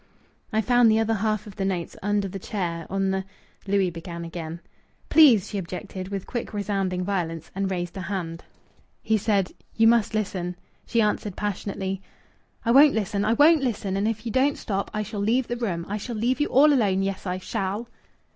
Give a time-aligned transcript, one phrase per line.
[0.51, 3.23] "I found the other half of the notes under the chair on the"
[3.67, 4.59] Louis began again.
[5.09, 8.43] "Please!" she objected with quick resounding violence, and raised a hand.
[9.03, 10.55] He said "You must listen."
[10.87, 12.01] She answered, passionately
[12.65, 13.23] "I won't listen!
[13.23, 13.95] I won't listen!
[13.95, 15.85] And if you don't stop I shall leave the room!
[15.87, 17.03] I shall leave you all alone!...
[17.03, 17.87] Yes, I shall!"